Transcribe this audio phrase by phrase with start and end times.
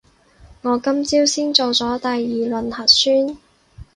[0.63, 3.37] 我今朝先做咗第二輪核酸